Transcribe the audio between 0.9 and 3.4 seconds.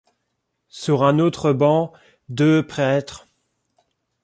un autre banc. Deux prêtres.